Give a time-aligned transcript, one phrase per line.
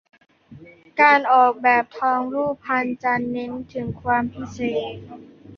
[1.01, 4.83] การออกแบบทองรูปพรรณจะเน้นถึงความพิเศษ